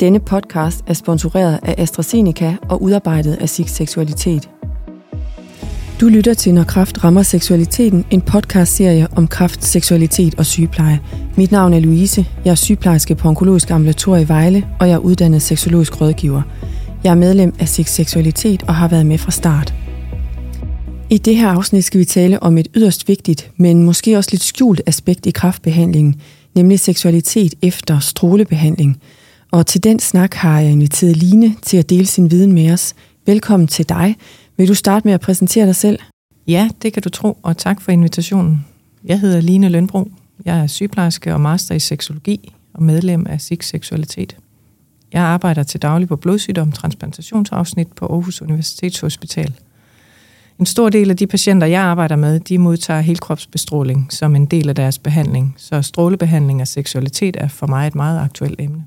[0.00, 4.50] Denne podcast er sponsoreret af AstraZeneca og udarbejdet af SIG Seksualitet.
[6.00, 11.00] Du lytter til Når Kraft rammer seksualiteten, en podcastserie om kraft, seksualitet og sygepleje.
[11.36, 14.98] Mit navn er Louise, jeg er sygeplejerske på Onkologisk Ambulator i Vejle, og jeg er
[14.98, 16.42] uddannet seksologisk rådgiver.
[17.04, 19.74] Jeg er medlem af SIG Seksualitet og har været med fra start.
[21.10, 24.42] I det her afsnit skal vi tale om et yderst vigtigt, men måske også lidt
[24.42, 26.20] skjult aspekt i kraftbehandlingen,
[26.54, 28.96] nemlig seksualitet efter strålebehandling–
[29.50, 32.94] og til den snak har jeg inviteret Line til at dele sin viden med os.
[33.26, 34.16] Velkommen til dig.
[34.56, 35.98] Vil du starte med at præsentere dig selv?
[36.46, 38.66] Ja, det kan du tro, og tak for invitationen.
[39.04, 40.10] Jeg hedder Line Lønbro.
[40.44, 44.36] Jeg er sygeplejerske og master i seksologi og medlem af SIG Seksualitet.
[45.12, 49.54] Jeg arbejder til daglig på blodsygdom transplantationsafsnit på Aarhus Universitetshospital.
[50.58, 54.68] En stor del af de patienter, jeg arbejder med, de modtager helkropsbestråling som en del
[54.68, 58.84] af deres behandling, så strålebehandling af seksualitet er for mig et meget aktuelt emne.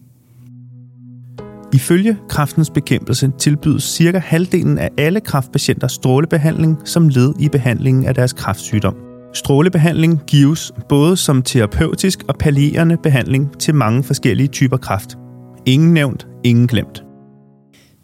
[1.74, 8.16] Ifølge kraftens bekæmpelse tilbydes cirka halvdelen af alle kraftpatienter strålebehandling som led i behandlingen af
[8.16, 8.96] deres kræftsygdom.
[9.34, 15.18] Strålebehandling gives både som terapeutisk og pallierende behandling til mange forskellige typer kræft.
[15.66, 17.04] Ingen nævnt, ingen glemt.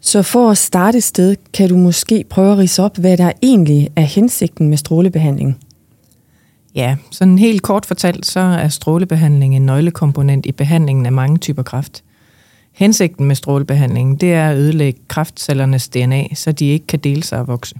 [0.00, 3.32] Så for at starte et sted, kan du måske prøve at rise op, hvad der
[3.42, 5.58] egentlig er hensigten med strålebehandling?
[6.74, 11.62] Ja, sådan helt kort fortalt, så er strålebehandling en nøglekomponent i behandlingen af mange typer
[11.62, 12.04] kræft.
[12.72, 17.38] Hensigten med strålebehandlingen, det er at ødelægge kraftcellernes DNA, så de ikke kan dele sig
[17.38, 17.74] og vokse.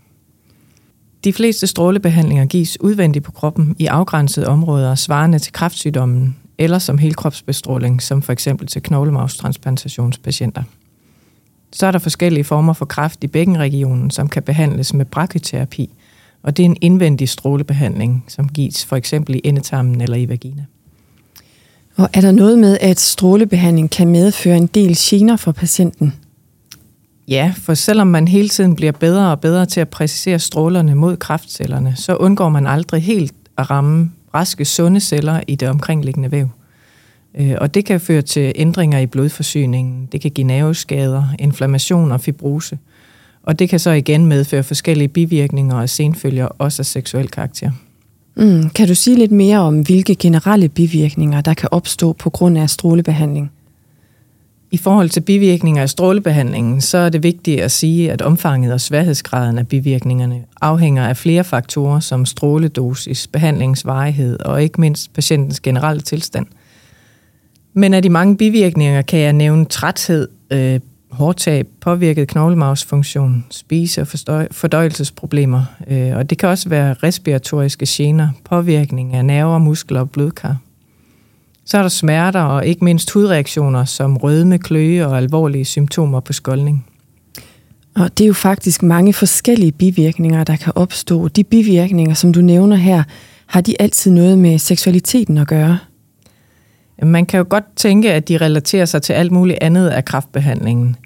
[1.24, 6.98] De fleste strålebehandlinger gives udvendigt på kroppen i afgrænsede områder svarende til kræftsygdommen, eller som
[6.98, 10.62] helkropsbestråling, som for eksempel til knoglemavstransplantationspatienter.
[11.72, 15.90] Så er der forskellige former for kræft i bækkenregionen, som kan behandles med brachyterapi,
[16.42, 20.64] og det er en indvendig strålebehandling, som gives for eksempel i endetarmen eller i vagina.
[21.96, 26.14] Og er der noget med, at strålebehandling kan medføre en del gener for patienten?
[27.28, 31.16] Ja, for selvom man hele tiden bliver bedre og bedre til at præcisere strålerne mod
[31.16, 36.48] kraftcellerne, så undgår man aldrig helt at ramme raske, sunde celler i det omkringliggende væv.
[37.34, 42.20] Øh, og det kan føre til ændringer i blodforsyningen, det kan give nerveskader, inflammation og
[42.20, 42.78] fibrose.
[43.42, 47.70] Og det kan så igen medføre forskellige bivirkninger og senfølger, også af seksuel karakter.
[48.36, 52.58] Mm, kan du sige lidt mere om, hvilke generelle bivirkninger, der kan opstå på grund
[52.58, 53.52] af strålebehandling?
[54.70, 58.80] I forhold til bivirkninger af strålebehandlingen, så er det vigtigt at sige, at omfanget og
[58.80, 66.00] sværhedsgraden af bivirkningerne afhænger af flere faktorer som stråledosis, behandlingsvarighed og ikke mindst patientens generelle
[66.00, 66.46] tilstand.
[67.74, 74.46] Men af de mange bivirkninger kan jeg nævne træthed, øh, hårdtab, påvirket knoglemavsfunktion, spise- og
[74.50, 80.56] fordøjelsesproblemer, øh, og det kan også være respiratoriske gener, påvirkning af nerver, muskler og blodkar.
[81.64, 86.32] Så er der smerter og ikke mindst hudreaktioner som rødme, kløe og alvorlige symptomer på
[86.32, 86.86] skoldning.
[87.96, 91.28] Og det er jo faktisk mange forskellige bivirkninger, der kan opstå.
[91.28, 93.02] De bivirkninger, som du nævner her,
[93.46, 95.78] har de altid noget med seksualiteten at gøre?
[97.02, 100.96] Man kan jo godt tænke, at de relaterer sig til alt muligt andet af kraftbehandlingen.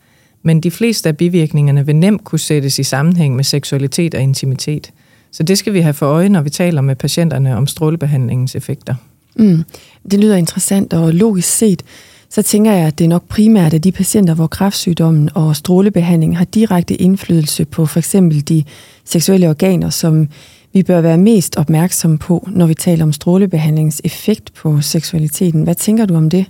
[0.43, 4.93] Men de fleste af bivirkningerne vil nemt kunne sættes i sammenhæng med seksualitet og intimitet.
[5.31, 8.95] Så det skal vi have for øje, når vi taler med patienterne om strålebehandlingens effekter.
[9.37, 9.65] Mm,
[10.11, 11.83] det lyder interessant, og logisk set,
[12.31, 16.39] så tænker jeg, at det er nok primært af de patienter, hvor kræftsygdommen og strålebehandling
[16.39, 18.65] har direkte indflydelse på for eksempel de
[19.05, 20.29] seksuelle organer, som
[20.75, 25.63] vi bør være mest opmærksomme på, når vi taler om strålebehandlingens effekt på seksualiteten.
[25.63, 26.47] Hvad tænker du om det?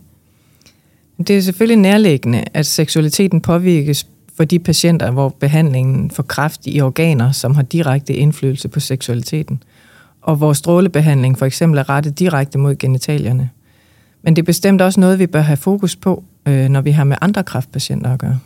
[1.18, 6.80] Det er selvfølgelig nærliggende, at seksualiteten påvirkes for de patienter, hvor behandlingen for kræft i
[6.80, 9.62] organer, som har direkte indflydelse på seksualiteten,
[10.22, 13.50] og hvor strålebehandling for eksempel er rettet direkte mod genitalierne.
[14.22, 17.04] Men det er bestemt også noget, vi bør have fokus på, øh, når vi har
[17.04, 18.38] med andre kræftpatienter at gøre.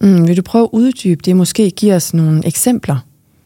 [0.00, 1.36] Mm, vil du prøve at uddybe det?
[1.36, 2.96] Måske give os nogle eksempler?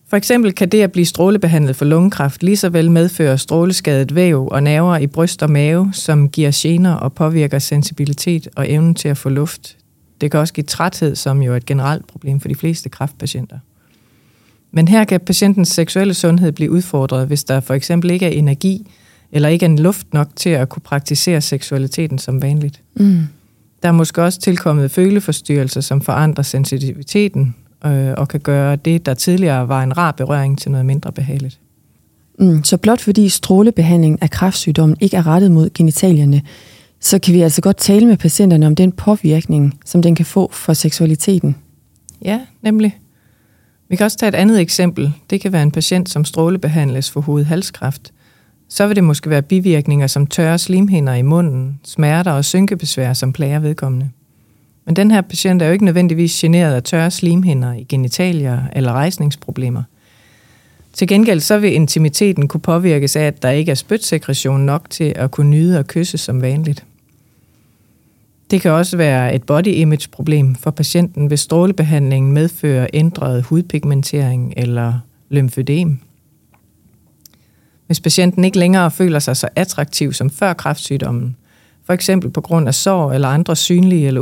[0.08, 4.48] For eksempel kan det at blive strålebehandlet for lungekræft lige så vel medføre stråleskadet væv
[4.50, 9.08] og nerver i bryst og mave, som giver gener og påvirker sensibilitet og evnen til
[9.08, 9.76] at få luft.
[10.20, 13.58] Det kan også give træthed, som jo er et generelt problem for de fleste kræftpatienter.
[14.70, 18.90] Men her kan patientens seksuelle sundhed blive udfordret, hvis der for eksempel ikke er energi
[19.32, 22.82] eller ikke er luft nok til at kunne praktisere seksualiteten som vanligt.
[22.96, 23.22] Mm.
[23.82, 27.54] Der er måske også tilkommet føleforstyrrelser, som forandrer sensitiviteten
[27.86, 31.60] øh, og kan gøre det, der tidligere var en rar berøring, til noget mindre behageligt.
[32.38, 36.42] Mm, så blot fordi strålebehandling af kræftsygdommen ikke er rettet mod genitalierne,
[37.00, 40.50] så kan vi altså godt tale med patienterne om den påvirkning, som den kan få
[40.52, 41.56] for seksualiteten.
[42.22, 42.98] Ja, nemlig.
[43.88, 45.12] Vi kan også tage et andet eksempel.
[45.30, 48.12] Det kan være en patient, som strålebehandles for hovedhalskræft.
[48.68, 53.32] Så vil det måske være bivirkninger som tørre slimhinder i munden, smerter og synkebesvær, som
[53.32, 54.10] plager vedkommende.
[54.88, 58.92] Men den her patient er jo ikke nødvendigvis generet af tørre slimhinder i genitalier eller
[58.92, 59.82] rejsningsproblemer.
[60.92, 65.12] Til gengæld så vil intimiteten kunne påvirkes af, at der ikke er spytsekretion nok til
[65.16, 66.84] at kunne nyde og kysse som vanligt.
[68.50, 74.54] Det kan også være et body image problem for patienten, hvis strålebehandlingen medfører ændret hudpigmentering
[74.56, 74.98] eller
[75.28, 75.98] lymfødem.
[77.86, 81.36] Hvis patienten ikke længere føler sig så attraktiv som før kræftsygdommen,
[81.84, 84.20] for eksempel på grund af sår eller andre synlige eller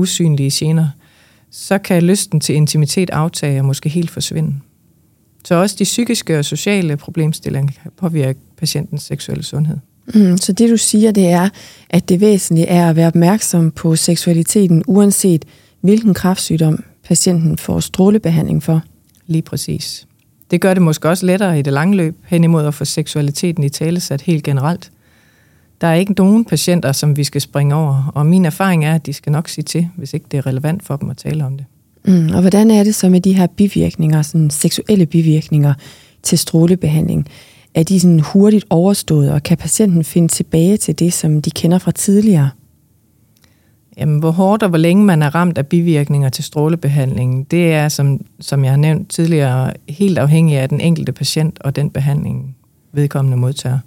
[0.00, 0.88] usynlige gener,
[1.50, 4.54] så kan lysten til intimitet aftage og måske helt forsvinde.
[5.44, 9.76] Så også de psykiske og sociale problemstillinger kan påvirke patientens seksuelle sundhed.
[10.14, 11.48] Mm, så det du siger, det er,
[11.90, 15.44] at det væsentlige er at være opmærksom på seksualiteten, uanset
[15.80, 18.82] hvilken kræftsygdom patienten får strålebehandling for.
[19.26, 20.06] Lige præcis.
[20.50, 23.64] Det gør det måske også lettere i det lange løb hen imod at få seksualiteten
[23.64, 24.90] i tale sat helt generelt.
[25.80, 29.06] Der er ikke nogen patienter, som vi skal springe over, og min erfaring er, at
[29.06, 31.56] de skal nok sige til, hvis ikke det er relevant for dem at tale om
[31.56, 31.66] det.
[32.04, 35.74] Mm, og hvordan er det så med de her bivirkninger, sådan seksuelle bivirkninger
[36.22, 37.26] til strålebehandling?
[37.74, 41.78] Er de sådan hurtigt overstået, og kan patienten finde tilbage til det, som de kender
[41.78, 42.50] fra tidligere?
[43.96, 47.88] Jamen, hvor hårdt og hvor længe man er ramt af bivirkninger til strålebehandlingen, det er,
[47.88, 52.56] som, som jeg har nævnt tidligere, helt afhængig af den enkelte patient og den behandling,
[52.92, 53.78] vedkommende modtager.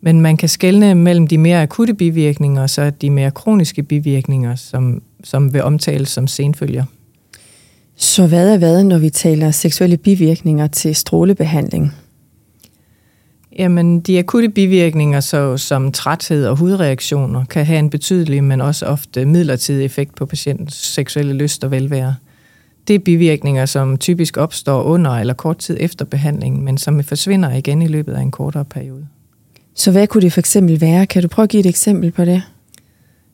[0.00, 4.54] Men man kan skelne mellem de mere akutte bivirkninger og så de mere kroniske bivirkninger,
[4.54, 6.84] som, som vil omtales som senfølger.
[7.96, 11.92] Så hvad er hvad, når vi taler seksuelle bivirkninger til strålebehandling?
[13.58, 18.86] Jamen, de akutte bivirkninger, så, som træthed og hudreaktioner, kan have en betydelig, men også
[18.86, 22.14] ofte midlertidig effekt på patientens seksuelle lyst og velvære.
[22.88, 27.54] Det er bivirkninger, som typisk opstår under eller kort tid efter behandlingen, men som forsvinder
[27.54, 29.06] igen i løbet af en kortere periode.
[29.80, 31.06] Så hvad kunne det for eksempel være?
[31.06, 32.42] Kan du prøve at give et eksempel på det?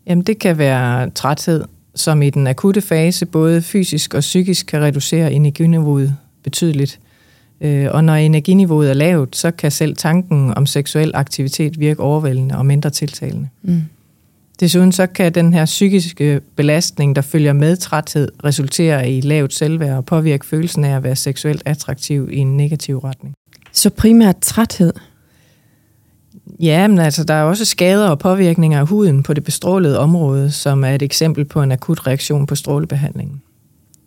[0.06, 1.64] Jamen, det kan være træthed,
[1.94, 7.00] som i den akutte fase både fysisk og psykisk kan reducere energiniveauet betydeligt.
[7.60, 12.56] Øh, og når energiniveauet er lavt, så kan selv tanken om seksuel aktivitet virke overvældende
[12.56, 13.48] og mindre tiltalende.
[13.62, 13.82] Mm.
[14.60, 19.96] Desuden så kan den her psykiske belastning, der følger med træthed, resultere i lavt selvværd
[19.96, 23.34] og påvirke følelsen af at være seksuelt attraktiv i en negativ retning.
[23.72, 24.92] Så primært træthed?
[26.60, 30.50] Ja, men altså, der er også skader og påvirkninger af huden på det bestrålede område,
[30.50, 33.42] som er et eksempel på en akut reaktion på strålebehandlingen.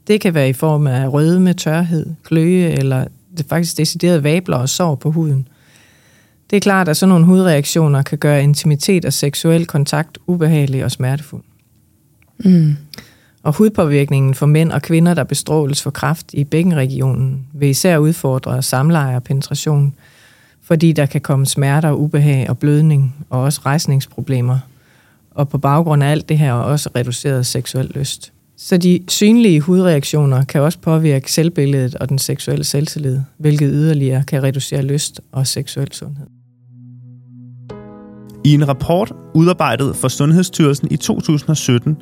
[0.08, 3.06] Det kan være i form af rødme, tørhed, kløe eller
[3.38, 5.48] det faktisk deciderede vabler og sår på huden.
[6.50, 10.92] Det er klart, at sådan nogle hudreaktioner kan gøre intimitet og seksuel kontakt ubehagelig og
[10.92, 11.44] smertefuld.
[12.38, 12.76] Mm.
[13.44, 18.62] Og hudpåvirkningen for mænd og kvinder, der bestråles for kraft i bækkenregionen, vil især udfordre
[18.62, 19.94] samleje og penetration,
[20.70, 24.60] fordi der kan komme smerter, ubehag og blødning, og også rejsningsproblemer.
[25.32, 28.34] Og på baggrund af alt det her også reduceret seksuel lyst.
[28.58, 34.44] Så de synlige hudreaktioner kan også påvirke selvbilledet og den seksuelle selvtillid, hvilket yderligere kan
[34.44, 36.28] reducere lyst og seksuel sundhed.
[38.46, 41.98] I en rapport udarbejdet for Sundhedsstyrelsen i 2017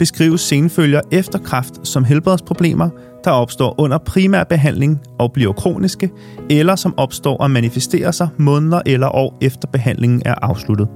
[0.00, 2.88] beskrives senfølger efter kræft som helbredsproblemer,
[3.24, 6.10] der opstår under primær behandling og bliver kroniske,
[6.50, 10.88] eller som opstår og manifesterer sig måneder eller år efter behandlingen er afsluttet.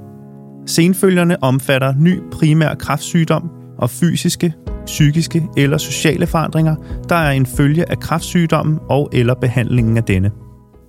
[0.67, 4.53] Senfølgerne omfatter ny primær kræftsygdom og fysiske,
[4.87, 6.77] psykiske eller sociale forandringer,
[7.09, 10.31] der er en følge af kræftsygdommen og eller behandlingen af denne.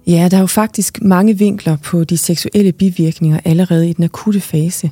[0.07, 4.39] Ja, der er jo faktisk mange vinkler på de seksuelle bivirkninger allerede i den akutte
[4.39, 4.91] fase.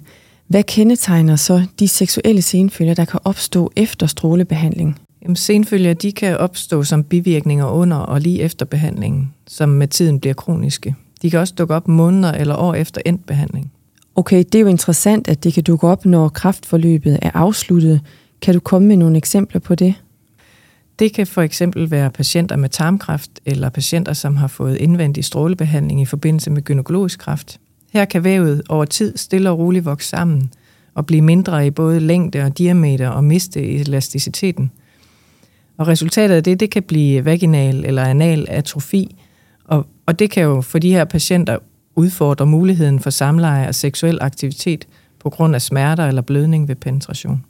[0.54, 5.00] Hvad kendetegner så de seksuelle senfølger, der kan opstå efter strålebehandling?
[5.22, 10.20] Jamen, senfølger de kan opstå som bivirkninger under og lige efter behandlingen, som med tiden
[10.20, 10.96] bliver kroniske.
[11.22, 13.72] De kan også dukke op måneder eller år efter endt behandling.
[14.16, 18.02] Okay, det er jo interessant, at det kan dukke op, når kraftforløbet er afsluttet.
[18.42, 19.94] Kan du komme med nogle eksempler på det?
[21.00, 26.02] Det kan for eksempel være patienter med tarmkræft eller patienter, som har fået indvendig strålebehandling
[26.02, 27.60] i forbindelse med gynækologisk kræft.
[27.94, 30.52] Her kan vævet over tid stille og roligt vokse sammen
[30.94, 34.72] og blive mindre i både længde og diameter og miste elasticiteten.
[35.78, 39.16] Og resultatet af det, det kan blive vaginal eller anal atrofi,
[39.66, 41.58] og, og det kan jo for de her patienter
[41.96, 44.88] udfordre muligheden for samleje og seksuel aktivitet
[45.20, 47.46] på grund af smerter eller blødning ved penetration.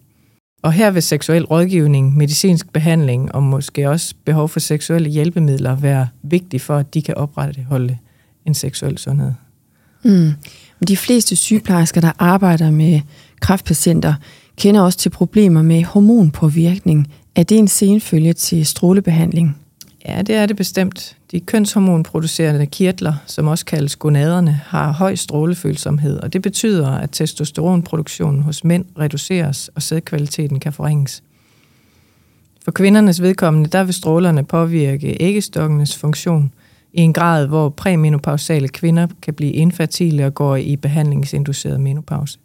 [0.62, 6.08] Og her vil seksuel rådgivning, medicinsk behandling og måske også behov for seksuelle hjælpemidler være
[6.24, 7.98] vigtigt for, at de kan opretholde
[8.46, 9.32] en seksuel sundhed.
[10.04, 10.34] Mm.
[10.88, 13.02] De fleste sygeplejersker, der arbejder med
[13.42, 14.14] kræftpatienter,
[14.58, 17.14] kender også til problemer med hormonpåvirkning.
[17.36, 19.58] Er det en senfølge til strålebehandling?
[20.08, 21.18] Ja, det er det bestemt.
[21.32, 28.42] De kønshormonproducerende kirtler, som også kaldes gonaderne, har høj strålefølsomhed, og det betyder, at testosteronproduktionen
[28.42, 31.24] hos mænd reduceres, og sædkvaliteten kan forringes.
[32.64, 36.52] For kvindernes vedkommende, der vil strålerne påvirke æggestokkenes funktion
[36.94, 42.40] i en grad, hvor præmenopausale kvinder kan blive infertile og går i behandlingsinduceret menopause.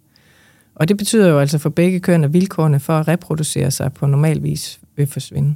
[0.75, 4.07] Og det betyder jo altså for begge køn, at vilkårene for at reproducere sig på
[4.07, 5.55] normal vis vil forsvinde.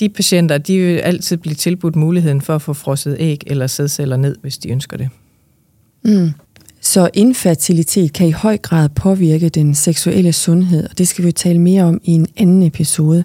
[0.00, 4.16] De patienter, de vil altid blive tilbudt muligheden for at få frosset æg eller sædceller
[4.16, 5.08] ned, hvis de ønsker det.
[6.04, 6.30] Mm.
[6.80, 11.58] Så infertilitet kan i høj grad påvirke den seksuelle sundhed, og det skal vi tale
[11.58, 13.24] mere om i en anden episode.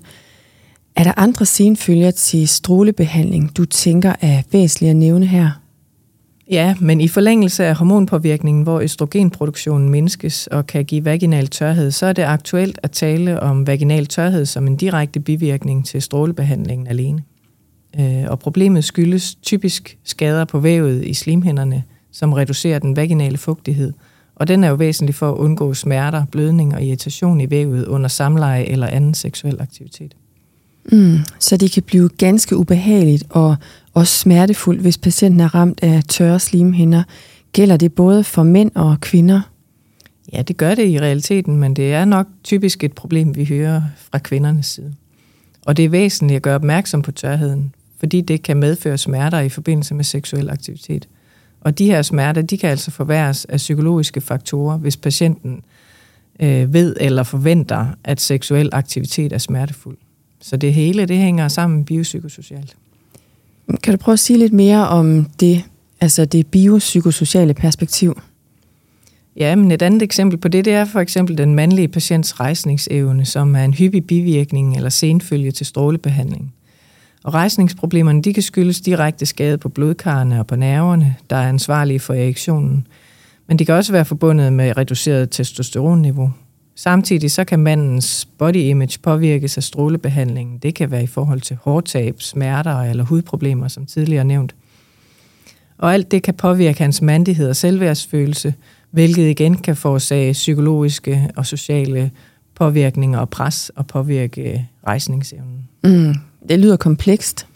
[0.95, 5.51] Er der andre senfølger til strålebehandling, du tænker er væsentlige at nævne her?
[6.51, 12.05] Ja, men i forlængelse af hormonpåvirkningen, hvor østrogenproduktionen mindskes og kan give vaginal tørhed, så
[12.05, 17.23] er det aktuelt at tale om vaginal tørhed som en direkte bivirkning til strålebehandlingen alene.
[17.99, 23.93] Øh, og problemet skyldes typisk skader på vævet i slimhænderne, som reducerer den vaginale fugtighed.
[24.35, 28.07] Og den er jo væsentlig for at undgå smerter, blødning og irritation i vævet under
[28.07, 30.15] samleje eller anden seksuel aktivitet.
[30.91, 33.55] Mm, så det kan blive ganske ubehageligt og
[33.93, 37.03] også smertefuldt, hvis patienten er ramt af tørre slimhinder.
[37.53, 39.41] Gælder det både for mænd og kvinder?
[40.33, 43.81] Ja, det gør det i realiteten, men det er nok typisk et problem, vi hører
[43.97, 44.93] fra kvindernes side.
[45.65, 49.49] Og det er væsentligt at gøre opmærksom på tørheden, fordi det kan medføre smerter i
[49.49, 51.07] forbindelse med seksuel aktivitet.
[51.61, 55.61] Og de her smerter, de kan altså forværres af psykologiske faktorer, hvis patienten
[56.39, 59.97] øh, ved eller forventer, at seksuel aktivitet er smertefuld.
[60.41, 62.75] Så det hele, det hænger sammen biopsykosocialt.
[63.83, 65.63] Kan du prøve at sige lidt mere om det,
[66.01, 68.21] altså det biopsykosociale perspektiv?
[69.35, 73.25] Ja, men et andet eksempel på det, det er for eksempel den mandlige patients rejsningsevne,
[73.25, 76.53] som er en hyppig bivirkning eller senfølge til strålebehandling.
[77.23, 81.99] Og rejsningsproblemerne de kan skyldes direkte skade på blodkarrene og på nerverne, der er ansvarlige
[81.99, 82.87] for erektionen.
[83.47, 86.31] Men det kan også være forbundet med reduceret testosteronniveau.
[86.75, 90.57] Samtidig så kan mandens body image påvirkes af strålebehandlingen.
[90.57, 94.55] Det kan være i forhold til hårtab, smerter eller hudproblemer, som tidligere nævnt.
[95.77, 98.53] Og alt det kan påvirke hans mandighed og selvværdsfølelse,
[98.91, 102.11] hvilket igen kan forårsage psykologiske og sociale
[102.55, 105.69] påvirkninger og pres og påvirke rejsningsevnen.
[105.83, 106.15] Mm,
[106.49, 107.47] det lyder komplekst.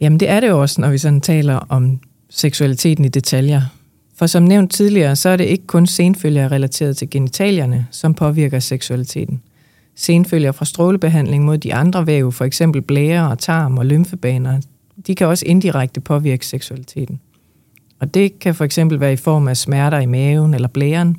[0.00, 3.62] Jamen det er det også, når vi sådan taler om seksualiteten i detaljer.
[4.20, 8.58] For som nævnt tidligere, så er det ikke kun senfølger relateret til genitalierne, som påvirker
[8.58, 9.42] seksualiteten.
[9.94, 14.60] Senfølger fra strålebehandling mod de andre væv, for eksempel blære og tarm og lymfebaner,
[15.06, 17.20] de kan også indirekte påvirke seksualiteten.
[18.00, 21.16] Og det kan for eksempel være i form af smerter i maven eller blæren,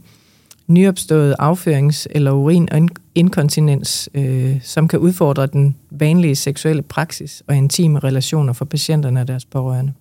[0.68, 8.54] nyopstået afførings- eller urininkontinens, øh, som kan udfordre den vanlige seksuelle praksis og intime relationer
[8.54, 9.94] for patienterne og deres pårørende.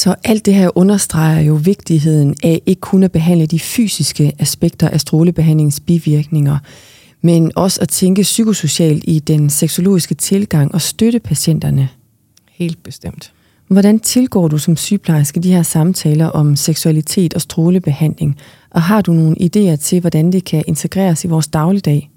[0.00, 4.88] Så alt det her understreger jo vigtigheden af ikke kun at behandle de fysiske aspekter
[4.88, 6.58] af strålebehandlingens bivirkninger,
[7.22, 11.88] men også at tænke psykosocialt i den seksologiske tilgang og støtte patienterne.
[12.52, 13.32] Helt bestemt.
[13.68, 18.36] Hvordan tilgår du som sygeplejerske de her samtaler om seksualitet og strålebehandling?
[18.70, 22.10] Og har du nogle idéer til, hvordan det kan integreres i vores dagligdag?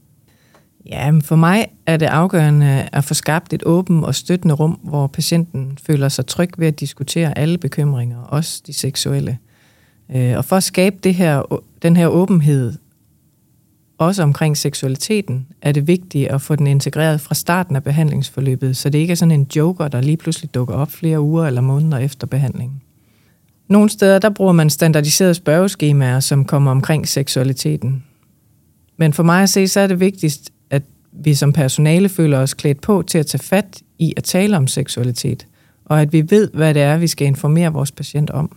[0.86, 5.08] Ja, for mig er det afgørende at få skabt et åbent og støttende rum, hvor
[5.08, 9.38] patienten føler sig tryg ved at diskutere alle bekymringer, også de seksuelle.
[10.16, 12.74] Øh, og for at skabe det her, den her åbenhed,
[13.98, 18.90] også omkring seksualiteten, er det vigtigt at få den integreret fra starten af behandlingsforløbet, så
[18.90, 21.98] det ikke er sådan en joker, der lige pludselig dukker op flere uger eller måneder
[21.98, 22.82] efter behandlingen.
[23.68, 28.04] Nogle steder der bruger man standardiserede spørgeskemaer, som kommer omkring seksualiteten.
[28.98, 30.53] Men for mig at se, så er det vigtigst,
[31.15, 34.67] vi som personale føler os klædt på til at tage fat i at tale om
[34.67, 35.48] seksualitet,
[35.86, 38.55] og at vi ved, hvad det er, vi skal informere vores patient om.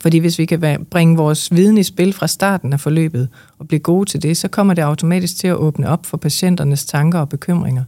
[0.00, 3.80] Fordi hvis vi kan bringe vores viden i spil fra starten af forløbet og blive
[3.80, 7.28] gode til det, så kommer det automatisk til at åbne op for patienternes tanker og
[7.28, 7.84] bekymringer,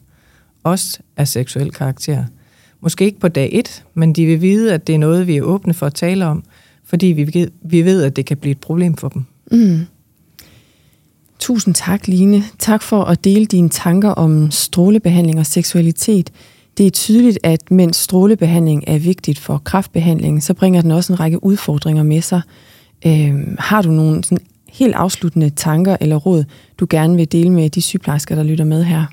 [0.65, 2.25] også af seksuel karakter.
[2.81, 5.43] Måske ikke på dag et, men de vil vide, at det er noget, vi er
[5.43, 6.45] åbne for at tale om,
[6.85, 9.25] fordi vi, vi ved, at det kan blive et problem for dem.
[9.53, 9.87] Mm.
[11.49, 12.45] Tusind tak, Line.
[12.59, 16.33] Tak for at dele dine tanker om strålebehandling og seksualitet.
[16.79, 21.21] Det er tydeligt, at mens strålebehandling er vigtigt for kraftbehandling, så bringer den også en
[21.21, 22.41] række udfordringer med sig.
[23.07, 24.39] Øhm, har du nogle sådan
[24.69, 26.45] helt afsluttende tanker eller råd,
[26.79, 29.05] du gerne vil dele med de sygeplejersker, der lytter med her?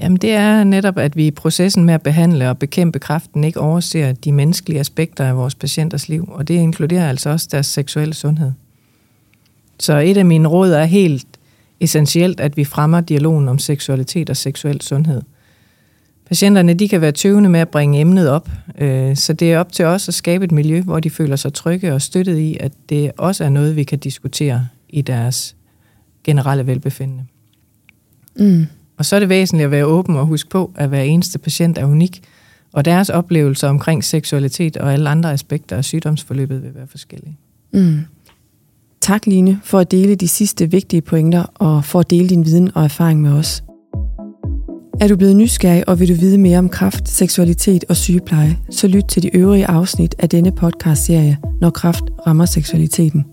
[0.00, 3.60] Jamen det er netop, at vi i processen med at behandle og bekæmpe kræften ikke
[3.60, 8.14] overser de menneskelige aspekter af vores patienters liv, og det inkluderer altså også deres seksuelle
[8.14, 8.52] sundhed.
[9.80, 11.26] Så et af mine råd er helt
[11.80, 15.22] essentielt, at vi fremmer dialogen om seksualitet og seksuel sundhed.
[16.28, 19.72] Patienterne de kan være tøvende med at bringe emnet op, øh, så det er op
[19.72, 22.72] til os at skabe et miljø, hvor de føler sig trygge og støttet i, at
[22.88, 25.56] det også er noget, vi kan diskutere i deres
[26.24, 27.24] generelle velbefindende.
[28.36, 28.66] Mm.
[28.96, 31.78] Og så er det væsentligt at være åben og huske på, at hver eneste patient
[31.78, 32.22] er unik,
[32.72, 37.36] og deres oplevelser omkring seksualitet og alle andre aspekter af sygdomsforløbet vil være forskellige.
[37.72, 38.00] Mm.
[39.04, 42.70] Tak, Line, for at dele de sidste vigtige pointer og for at dele din viden
[42.74, 43.64] og erfaring med os.
[45.00, 48.88] Er du blevet nysgerrig, og vil du vide mere om kraft, seksualitet og sygepleje, så
[48.88, 53.24] lyt til de øvrige afsnit af denne podcast-serie, Når kraft rammer seksualiteten.